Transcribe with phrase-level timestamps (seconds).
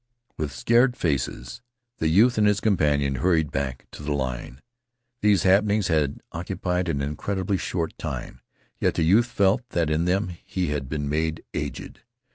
[0.35, 1.61] With scared faces,
[1.99, 4.59] the youth and his companion hurried back to the line.
[5.21, 8.41] These happenings had occupied an incredibly short time,
[8.79, 11.99] yet the youth felt that in them he had been made aged.